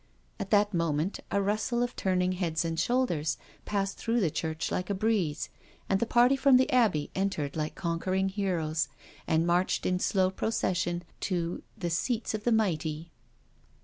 At 0.39 0.49
that 0.49 0.73
moment 0.73 1.19
a 1.29 1.39
rustle 1.43 1.83
of 1.83 1.95
turning 1.95 2.31
heads 2.31 2.65
and 2.65 2.79
shoul 2.79 3.05
ders 3.05 3.37
passed 3.65 3.99
through 3.99 4.19
the 4.19 4.31
church 4.31 4.71
like 4.71 4.89
a 4.89 4.95
breeze, 4.95 5.49
and 5.87 5.99
the 5.99 6.07
party 6.07 6.35
from 6.35 6.57
the 6.57 6.71
Abbey 6.73 7.11
entered 7.13 7.55
like 7.55 7.75
conquering 7.75 8.29
heroes, 8.29 8.87
and 9.27 9.45
marched 9.45 9.85
in 9.85 9.99
slow 9.99 10.31
procession 10.31 11.03
to 11.19 11.61
the 11.77 11.91
seats 11.91 12.33
of 12.33 12.45
the 12.45 12.51
mighty." 12.51 13.11